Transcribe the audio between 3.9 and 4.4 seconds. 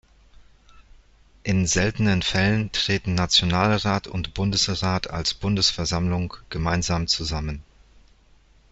und